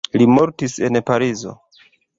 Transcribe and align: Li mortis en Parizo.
Li 0.21 0.27
mortis 0.37 0.79
en 0.89 0.99
Parizo. 1.11 1.57